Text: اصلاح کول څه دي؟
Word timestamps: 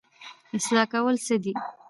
اصلاح 0.57 0.85
کول 0.93 1.15
څه 1.25 1.35
دي؟ 1.43 1.53